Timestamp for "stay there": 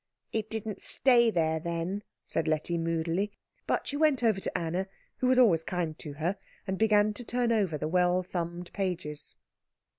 0.81-1.59